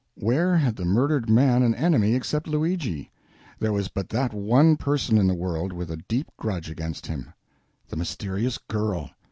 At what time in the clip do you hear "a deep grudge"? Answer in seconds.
5.91-6.71